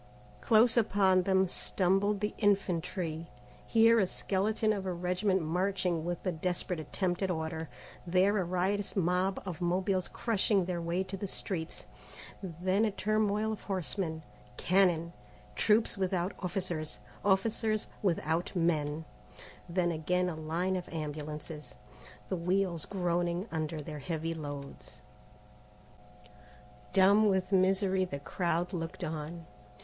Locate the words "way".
10.81-11.03